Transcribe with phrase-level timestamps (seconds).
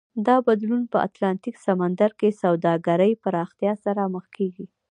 [0.27, 4.65] دا بدلون په اتلانتیک سمندر کې سوداګرۍ پراختیا سره مخ کېږي.